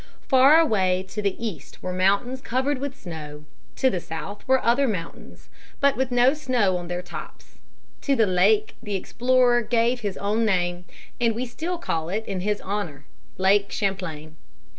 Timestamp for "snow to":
2.99-3.89